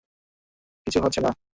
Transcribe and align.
কিছু 0.87 0.99
হচ্ছে 1.03 1.19
না। 1.21 1.31